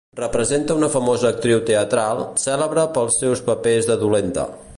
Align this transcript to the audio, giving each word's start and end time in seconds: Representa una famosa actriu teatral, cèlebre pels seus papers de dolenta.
Representa 0.19 0.77
una 0.79 0.89
famosa 0.93 1.27
actriu 1.33 1.61
teatral, 1.69 2.25
cèlebre 2.47 2.87
pels 2.97 3.23
seus 3.25 3.45
papers 3.53 3.93
de 3.93 4.03
dolenta. 4.07 4.53